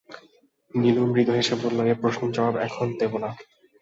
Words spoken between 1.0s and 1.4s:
মৃদু